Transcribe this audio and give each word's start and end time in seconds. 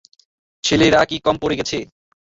ছেলেরা 0.63 0.99
কি 1.09 1.17
কম 1.25 1.35
পড়ে 1.41 1.55
গেছে? 1.59 1.77